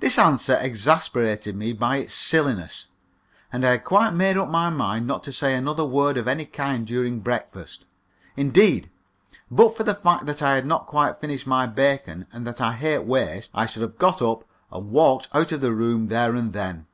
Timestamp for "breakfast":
7.20-7.84